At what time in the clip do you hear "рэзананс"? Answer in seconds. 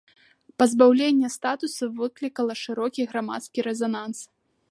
3.71-4.19